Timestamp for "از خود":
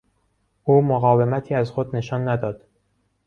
1.55-1.95